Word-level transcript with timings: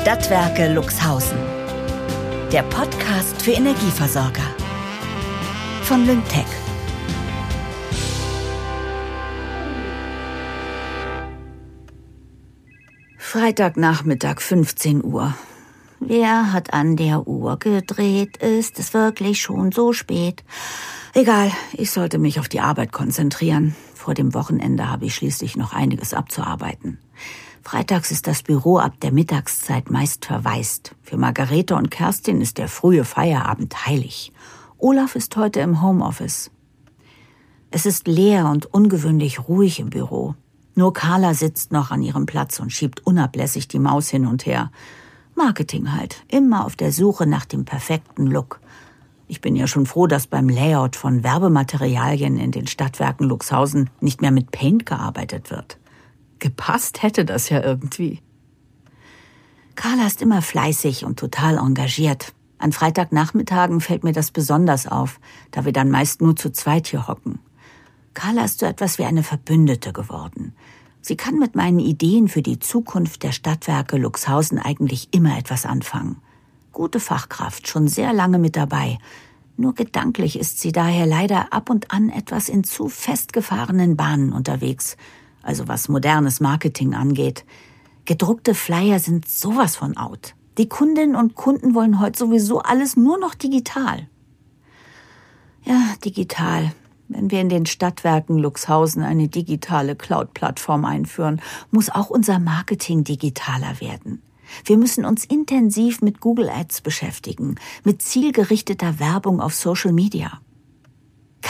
Stadtwerke 0.00 0.72
Luxhausen. 0.72 1.38
Der 2.52 2.62
Podcast 2.62 3.42
für 3.42 3.50
Energieversorger. 3.50 4.48
Von 5.82 6.06
Lyngtech. 6.06 6.46
Freitagnachmittag 13.18 14.40
15 14.40 15.04
Uhr. 15.04 15.34
Wer 15.98 16.52
hat 16.52 16.72
an 16.72 16.94
der 16.96 17.26
Uhr 17.26 17.58
gedreht? 17.58 18.36
Ist 18.36 18.78
es 18.78 18.94
wirklich 18.94 19.40
schon 19.40 19.72
so 19.72 19.92
spät? 19.92 20.44
Egal, 21.12 21.50
ich 21.72 21.90
sollte 21.90 22.18
mich 22.18 22.38
auf 22.38 22.48
die 22.48 22.60
Arbeit 22.60 22.92
konzentrieren. 22.92 23.74
Vor 23.94 24.14
dem 24.14 24.32
Wochenende 24.32 24.88
habe 24.88 25.06
ich 25.06 25.16
schließlich 25.16 25.56
noch 25.56 25.72
einiges 25.72 26.14
abzuarbeiten. 26.14 26.98
Freitags 27.70 28.10
ist 28.10 28.26
das 28.26 28.42
Büro 28.42 28.78
ab 28.78 28.94
der 29.02 29.12
Mittagszeit 29.12 29.90
meist 29.90 30.24
verwaist. 30.24 30.94
Für 31.02 31.18
Margarete 31.18 31.76
und 31.76 31.90
Kerstin 31.90 32.40
ist 32.40 32.56
der 32.56 32.66
frühe 32.66 33.04
Feierabend 33.04 33.84
heilig. 33.84 34.32
Olaf 34.78 35.14
ist 35.14 35.36
heute 35.36 35.60
im 35.60 35.82
Homeoffice. 35.82 36.50
Es 37.70 37.84
ist 37.84 38.08
leer 38.08 38.46
und 38.46 38.64
ungewöhnlich 38.64 39.48
ruhig 39.48 39.80
im 39.80 39.90
Büro. 39.90 40.34
Nur 40.76 40.94
Carla 40.94 41.34
sitzt 41.34 41.70
noch 41.70 41.90
an 41.90 42.00
ihrem 42.00 42.24
Platz 42.24 42.58
und 42.58 42.72
schiebt 42.72 43.04
unablässig 43.06 43.68
die 43.68 43.80
Maus 43.80 44.08
hin 44.08 44.24
und 44.24 44.46
her. 44.46 44.72
Marketing 45.34 45.92
halt, 45.92 46.24
immer 46.28 46.64
auf 46.64 46.74
der 46.74 46.90
Suche 46.90 47.26
nach 47.26 47.44
dem 47.44 47.66
perfekten 47.66 48.26
Look. 48.26 48.60
Ich 49.26 49.42
bin 49.42 49.54
ja 49.54 49.66
schon 49.66 49.84
froh, 49.84 50.06
dass 50.06 50.26
beim 50.26 50.48
Layout 50.48 50.96
von 50.96 51.22
Werbematerialien 51.22 52.38
in 52.38 52.50
den 52.50 52.66
Stadtwerken 52.66 53.26
Luxhausen 53.26 53.90
nicht 54.00 54.22
mehr 54.22 54.30
mit 54.30 54.52
Paint 54.52 54.86
gearbeitet 54.86 55.50
wird. 55.50 55.76
Gepasst 56.38 57.02
hätte 57.02 57.24
das 57.24 57.48
ja 57.48 57.62
irgendwie. 57.62 58.20
Carla 59.74 60.06
ist 60.06 60.22
immer 60.22 60.42
fleißig 60.42 61.04
und 61.04 61.18
total 61.18 61.58
engagiert. 61.58 62.32
An 62.58 62.72
Freitagnachmittagen 62.72 63.80
fällt 63.80 64.02
mir 64.02 64.12
das 64.12 64.30
besonders 64.30 64.86
auf, 64.86 65.20
da 65.52 65.64
wir 65.64 65.72
dann 65.72 65.90
meist 65.90 66.20
nur 66.20 66.34
zu 66.34 66.50
zweit 66.50 66.88
hier 66.88 67.06
hocken. 67.06 67.38
Carla 68.14 68.44
ist 68.44 68.58
so 68.58 68.66
etwas 68.66 68.98
wie 68.98 69.04
eine 69.04 69.22
Verbündete 69.22 69.92
geworden. 69.92 70.54
Sie 71.00 71.16
kann 71.16 71.38
mit 71.38 71.54
meinen 71.54 71.78
Ideen 71.78 72.26
für 72.26 72.42
die 72.42 72.58
Zukunft 72.58 73.22
der 73.22 73.30
Stadtwerke 73.30 73.96
Luxhausen 73.96 74.58
eigentlich 74.58 75.08
immer 75.12 75.38
etwas 75.38 75.64
anfangen 75.64 76.20
gute 76.78 77.00
Fachkraft, 77.00 77.66
schon 77.66 77.88
sehr 77.88 78.12
lange 78.12 78.38
mit 78.38 78.54
dabei. 78.54 78.98
Nur 79.56 79.74
gedanklich 79.74 80.38
ist 80.38 80.60
sie 80.60 80.70
daher 80.70 81.06
leider 81.06 81.52
ab 81.52 81.70
und 81.70 81.90
an 81.90 82.08
etwas 82.08 82.48
in 82.48 82.62
zu 82.62 82.88
festgefahrenen 82.88 83.96
Bahnen 83.96 84.32
unterwegs, 84.32 84.96
also 85.42 85.68
was 85.68 85.88
modernes 85.88 86.40
Marketing 86.40 86.94
angeht. 86.94 87.44
Gedruckte 88.04 88.54
Flyer 88.54 88.98
sind 88.98 89.28
sowas 89.28 89.76
von 89.76 89.96
out. 89.96 90.34
Die 90.56 90.68
Kundinnen 90.68 91.14
und 91.14 91.34
Kunden 91.34 91.74
wollen 91.74 92.00
heute 92.00 92.18
sowieso 92.18 92.60
alles 92.60 92.96
nur 92.96 93.18
noch 93.18 93.34
digital. 93.34 94.08
Ja, 95.64 95.94
digital. 96.04 96.72
Wenn 97.08 97.30
wir 97.30 97.40
in 97.40 97.48
den 97.48 97.66
Stadtwerken 97.66 98.38
Luxhausen 98.38 99.02
eine 99.02 99.28
digitale 99.28 99.96
Cloud-Plattform 99.96 100.84
einführen, 100.84 101.40
muss 101.70 101.90
auch 101.90 102.10
unser 102.10 102.38
Marketing 102.38 103.04
digitaler 103.04 103.80
werden. 103.80 104.22
Wir 104.64 104.76
müssen 104.76 105.04
uns 105.04 105.24
intensiv 105.24 106.00
mit 106.00 106.20
Google 106.20 106.48
Ads 106.48 106.80
beschäftigen, 106.80 107.56
mit 107.84 108.02
zielgerichteter 108.02 108.98
Werbung 108.98 109.40
auf 109.40 109.54
Social 109.54 109.92
Media. 109.92 110.40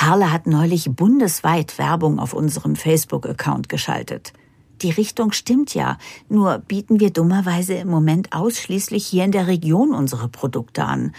Carla 0.00 0.30
hat 0.30 0.46
neulich 0.46 0.92
bundesweit 0.92 1.76
Werbung 1.76 2.20
auf 2.20 2.32
unserem 2.32 2.76
Facebook-Account 2.76 3.68
geschaltet. 3.68 4.32
Die 4.80 4.92
Richtung 4.92 5.32
stimmt 5.32 5.74
ja, 5.74 5.98
nur 6.28 6.58
bieten 6.60 7.00
wir 7.00 7.10
dummerweise 7.10 7.74
im 7.74 7.88
Moment 7.88 8.32
ausschließlich 8.32 9.04
hier 9.04 9.24
in 9.24 9.32
der 9.32 9.48
Region 9.48 9.92
unsere 9.92 10.28
Produkte 10.28 10.84
an. 10.84 11.16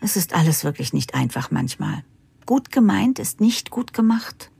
Es 0.00 0.16
ist 0.16 0.36
alles 0.36 0.62
wirklich 0.62 0.92
nicht 0.92 1.16
einfach 1.16 1.50
manchmal. 1.50 2.04
Gut 2.46 2.70
gemeint 2.70 3.18
ist 3.18 3.40
nicht 3.40 3.70
gut 3.70 3.92
gemacht. 3.92 4.52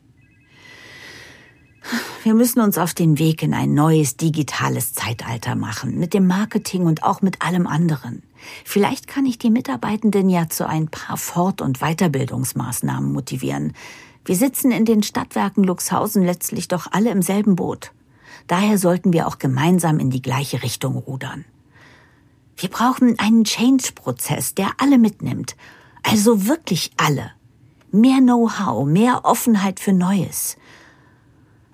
Wir 2.22 2.34
müssen 2.34 2.60
uns 2.60 2.78
auf 2.78 2.94
den 2.94 3.18
Weg 3.18 3.42
in 3.42 3.54
ein 3.54 3.74
neues 3.74 4.16
digitales 4.16 4.94
Zeitalter 4.94 5.54
machen, 5.54 5.98
mit 5.98 6.12
dem 6.12 6.26
Marketing 6.26 6.86
und 6.86 7.04
auch 7.04 7.22
mit 7.22 7.42
allem 7.42 7.66
anderen. 7.66 8.22
Vielleicht 8.64 9.06
kann 9.06 9.26
ich 9.26 9.38
die 9.38 9.50
Mitarbeitenden 9.50 10.28
ja 10.28 10.48
zu 10.48 10.66
ein 10.68 10.88
paar 10.88 11.16
Fort- 11.16 11.60
und 11.60 11.78
Weiterbildungsmaßnahmen 11.78 13.12
motivieren. 13.12 13.74
Wir 14.24 14.34
sitzen 14.34 14.72
in 14.72 14.84
den 14.84 15.04
Stadtwerken 15.04 15.62
Luxhausen 15.62 16.24
letztlich 16.24 16.66
doch 16.66 16.88
alle 16.90 17.10
im 17.10 17.22
selben 17.22 17.54
Boot. 17.54 17.92
Daher 18.48 18.78
sollten 18.78 19.12
wir 19.12 19.28
auch 19.28 19.38
gemeinsam 19.38 19.98
in 20.00 20.10
die 20.10 20.22
gleiche 20.22 20.62
Richtung 20.62 20.96
rudern. 20.96 21.44
Wir 22.56 22.70
brauchen 22.70 23.18
einen 23.18 23.44
Change-Prozess, 23.44 24.54
der 24.54 24.70
alle 24.78 24.98
mitnimmt. 24.98 25.56
Also 26.02 26.46
wirklich 26.46 26.90
alle. 26.96 27.32
Mehr 27.92 28.18
Know-how, 28.18 28.86
mehr 28.86 29.24
Offenheit 29.24 29.78
für 29.78 29.92
Neues. 29.92 30.56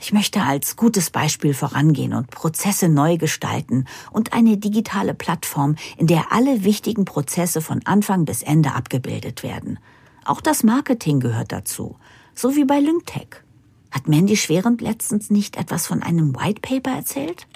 Ich 0.02 0.12
möchte 0.12 0.42
als 0.42 0.74
gutes 0.74 1.10
Beispiel 1.10 1.54
vorangehen 1.54 2.12
und 2.12 2.28
Prozesse 2.28 2.88
neu 2.88 3.18
gestalten 3.18 3.86
und 4.10 4.32
eine 4.32 4.56
digitale 4.56 5.14
Plattform, 5.14 5.76
in 5.96 6.08
der 6.08 6.32
alle 6.32 6.64
wichtigen 6.64 7.04
Prozesse 7.04 7.60
von 7.60 7.82
Anfang 7.84 8.24
bis 8.24 8.42
Ende 8.42 8.72
abgebildet 8.72 9.44
werden. 9.44 9.78
Auch 10.24 10.40
das 10.40 10.64
Marketing 10.64 11.20
gehört 11.20 11.52
dazu, 11.52 11.98
so 12.34 12.56
wie 12.56 12.64
bei 12.64 12.80
Lyngtech. 12.80 13.44
Hat 13.92 14.08
Mandy 14.08 14.36
Schwerend 14.36 14.80
letztens 14.80 15.30
nicht 15.30 15.56
etwas 15.56 15.86
von 15.86 16.02
einem 16.02 16.34
White 16.34 16.62
Paper 16.62 16.96
erzählt? 16.96 17.46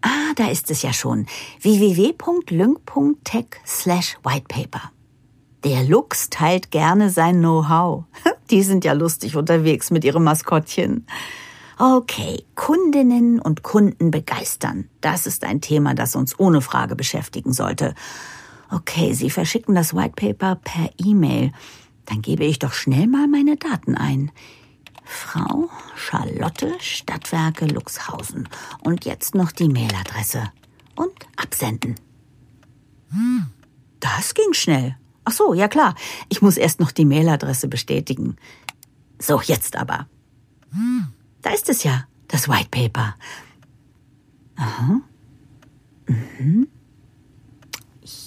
Ah, 0.00 0.32
da 0.36 0.48
ist 0.48 0.70
es 0.70 0.80
ja 0.80 0.94
schon. 0.94 1.26
www.lyng.tech 1.60 3.46
slash 3.66 4.16
whitepaper. 4.22 4.90
Der 5.64 5.84
Lux 5.84 6.30
teilt 6.30 6.70
gerne 6.70 7.10
sein 7.10 7.40
Know-how. 7.40 8.04
Die 8.50 8.62
sind 8.62 8.84
ja 8.84 8.92
lustig 8.92 9.36
unterwegs 9.36 9.90
mit 9.90 10.04
ihrem 10.04 10.24
Maskottchen. 10.24 11.06
Okay, 11.78 12.44
Kundinnen 12.56 13.40
und 13.40 13.62
Kunden 13.62 14.10
begeistern. 14.10 14.88
Das 15.00 15.26
ist 15.26 15.44
ein 15.44 15.60
Thema, 15.60 15.94
das 15.94 16.14
uns 16.14 16.38
ohne 16.38 16.60
Frage 16.60 16.94
beschäftigen 16.94 17.52
sollte. 17.52 17.94
Okay, 18.70 19.14
Sie 19.14 19.30
verschicken 19.30 19.74
das 19.74 19.94
White 19.94 20.14
Paper 20.14 20.56
per 20.56 20.90
E-Mail. 20.98 21.52
Dann 22.04 22.22
gebe 22.22 22.44
ich 22.44 22.58
doch 22.58 22.72
schnell 22.72 23.06
mal 23.06 23.28
meine 23.28 23.56
Daten 23.56 23.96
ein. 23.96 24.30
Frau 25.04 25.70
Charlotte 25.96 26.74
Stadtwerke 26.80 27.66
Luxhausen. 27.66 28.48
Und 28.84 29.04
jetzt 29.04 29.34
noch 29.34 29.50
die 29.50 29.68
Mailadresse. 29.68 30.52
Und 30.96 31.14
absenden. 31.36 31.94
Das 34.00 34.34
ging 34.34 34.52
schnell. 34.52 34.99
Ach 35.30 35.32
so, 35.32 35.54
ja 35.54 35.68
klar. 35.68 35.94
Ich 36.28 36.42
muss 36.42 36.56
erst 36.56 36.80
noch 36.80 36.90
die 36.90 37.04
Mailadresse 37.04 37.68
bestätigen. 37.68 38.34
So, 39.20 39.40
jetzt 39.40 39.76
aber. 39.76 40.08
Da 41.40 41.50
ist 41.50 41.68
es 41.68 41.84
ja, 41.84 42.04
das 42.26 42.48
White 42.48 42.68
Paper. 42.72 43.14
Aha. 44.56 45.00
Mhm. 46.08 46.66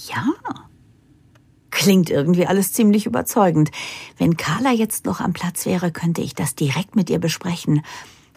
Ja. 0.08 0.26
Klingt 1.72 2.10
irgendwie 2.10 2.48
alles 2.48 2.72
ziemlich 2.72 3.06
überzeugend. 3.06 3.72
Wenn 4.18 4.38
Carla 4.38 4.72
jetzt 4.72 5.06
noch 5.06 5.20
am 5.20 5.34
Platz 5.34 5.66
wäre, 5.66 5.92
könnte 5.92 6.22
ich 6.22 6.36
das 6.36 6.56
direkt 6.56 6.96
mit 6.96 7.10
ihr 7.10 7.20
besprechen. 7.20 7.82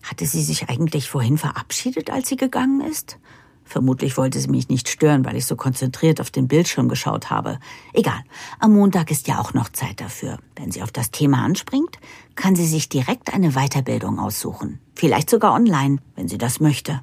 Hatte 0.02 0.26
sie 0.26 0.42
sich 0.42 0.68
eigentlich 0.68 1.08
vorhin 1.08 1.38
verabschiedet, 1.38 2.10
als 2.10 2.28
sie 2.28 2.36
gegangen 2.36 2.80
ist? 2.80 3.18
Vermutlich 3.66 4.16
wollte 4.16 4.38
sie 4.38 4.48
mich 4.48 4.68
nicht 4.68 4.88
stören, 4.88 5.24
weil 5.24 5.36
ich 5.36 5.44
so 5.44 5.56
konzentriert 5.56 6.20
auf 6.20 6.30
den 6.30 6.46
Bildschirm 6.46 6.88
geschaut 6.88 7.30
habe. 7.30 7.58
Egal, 7.92 8.20
am 8.60 8.74
Montag 8.74 9.10
ist 9.10 9.26
ja 9.26 9.40
auch 9.40 9.54
noch 9.54 9.68
Zeit 9.70 10.00
dafür. 10.00 10.38
Wenn 10.54 10.70
sie 10.70 10.82
auf 10.82 10.92
das 10.92 11.10
Thema 11.10 11.44
anspringt, 11.44 11.98
kann 12.36 12.54
sie 12.54 12.66
sich 12.66 12.88
direkt 12.88 13.34
eine 13.34 13.50
Weiterbildung 13.52 14.20
aussuchen. 14.20 14.78
Vielleicht 14.94 15.28
sogar 15.28 15.52
online, 15.52 15.98
wenn 16.14 16.28
sie 16.28 16.38
das 16.38 16.60
möchte. 16.60 17.02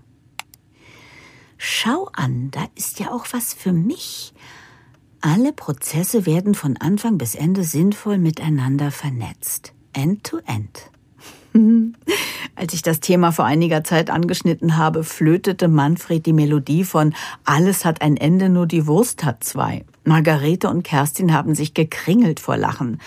Schau 1.58 2.10
an, 2.14 2.50
da 2.52 2.66
ist 2.76 3.00
ja 3.00 3.12
auch 3.12 3.26
was 3.32 3.54
für 3.54 3.74
mich. 3.74 4.34
Alle 5.20 5.52
Prozesse 5.52 6.26
werden 6.26 6.56
von 6.56 6.78
Anfang 6.78 7.18
bis 7.18 7.36
Ende 7.36 7.64
sinnvoll 7.64 8.18
miteinander 8.18 8.90
vernetzt. 8.90 9.74
End 9.92 10.24
to 10.24 10.40
end. 10.46 10.93
Als 12.56 12.74
ich 12.74 12.82
das 12.82 13.00
Thema 13.00 13.32
vor 13.32 13.46
einiger 13.46 13.84
Zeit 13.84 14.10
angeschnitten 14.10 14.78
habe, 14.78 15.04
flötete 15.04 15.68
Manfred 15.68 16.26
die 16.26 16.34
Melodie 16.34 16.84
von 16.84 17.14
Alles 17.46 17.86
hat 17.86 18.02
ein 18.02 18.18
Ende, 18.18 18.50
nur 18.50 18.66
die 18.66 18.88
Wurst 18.88 19.24
hat 19.24 19.44
zwei. 19.44 19.86
Margarete 20.04 20.70
und 20.70 20.84
Kerstin 20.84 21.34
haben 21.34 21.56
sich 21.56 21.74
gekringelt 21.74 22.40
vor 22.40 22.58
Lachen. 22.58 23.00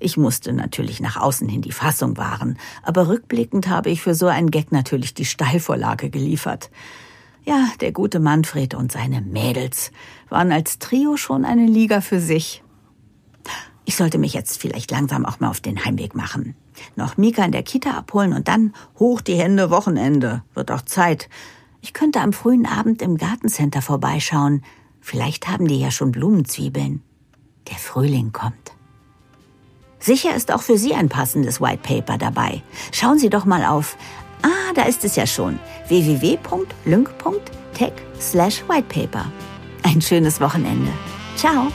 Ich 0.00 0.16
musste 0.16 0.52
natürlich 0.52 1.00
nach 1.00 1.16
außen 1.16 1.48
hin 1.48 1.62
die 1.62 1.72
Fassung 1.72 2.16
wahren, 2.16 2.58
aber 2.82 3.08
rückblickend 3.08 3.68
habe 3.68 3.90
ich 3.90 4.02
für 4.02 4.14
so 4.14 4.26
einen 4.26 4.50
Gag 4.50 4.72
natürlich 4.72 5.14
die 5.14 5.24
Steilvorlage 5.24 6.10
geliefert. 6.10 6.70
Ja, 7.44 7.68
der 7.80 7.92
gute 7.92 8.20
Manfred 8.20 8.74
und 8.74 8.90
seine 8.90 9.20
Mädels 9.20 9.92
waren 10.28 10.50
als 10.50 10.78
Trio 10.78 11.16
schon 11.16 11.44
eine 11.44 11.66
Liga 11.66 12.00
für 12.00 12.20
sich. 12.20 12.62
Ich 13.84 13.96
sollte 13.96 14.18
mich 14.18 14.34
jetzt 14.34 14.60
vielleicht 14.60 14.90
langsam 14.90 15.26
auch 15.26 15.40
mal 15.40 15.48
auf 15.48 15.60
den 15.60 15.84
Heimweg 15.84 16.14
machen. 16.14 16.54
Noch 16.96 17.16
Mika 17.16 17.44
in 17.44 17.52
der 17.52 17.62
Kita 17.62 17.92
abholen 17.92 18.32
und 18.32 18.48
dann 18.48 18.74
hoch 18.98 19.20
die 19.20 19.36
Hände 19.36 19.70
Wochenende. 19.70 20.42
Wird 20.54 20.70
auch 20.70 20.82
Zeit. 20.82 21.28
Ich 21.80 21.92
könnte 21.92 22.20
am 22.20 22.32
frühen 22.32 22.66
Abend 22.66 23.02
im 23.02 23.16
Gartencenter 23.16 23.82
vorbeischauen. 23.82 24.62
Vielleicht 25.00 25.48
haben 25.48 25.68
die 25.68 25.78
ja 25.78 25.90
schon 25.90 26.12
Blumenzwiebeln. 26.12 27.02
Der 27.68 27.76
Frühling 27.76 28.32
kommt. 28.32 28.72
Sicher 29.98 30.34
ist 30.34 30.52
auch 30.52 30.62
für 30.62 30.76
Sie 30.76 30.94
ein 30.94 31.08
passendes 31.08 31.60
White 31.60 31.82
Paper 31.82 32.18
dabei. 32.18 32.62
Schauen 32.92 33.18
Sie 33.18 33.30
doch 33.30 33.44
mal 33.44 33.64
auf. 33.64 33.96
Ah, 34.42 34.72
da 34.74 34.82
ist 34.82 35.04
es 35.04 35.16
ja 35.16 35.26
schon. 35.26 35.58
www.lync.tech 35.88 37.92
slash 38.20 38.62
whitepaper. 38.68 39.32
Ein 39.82 40.02
schönes 40.02 40.40
Wochenende. 40.40 40.92
Ciao. 41.36 41.68